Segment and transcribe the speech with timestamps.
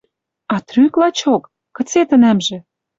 [0.53, 1.43] А трӱк— лачок?
[1.75, 2.57] Кыце тӹнӓмжӹ?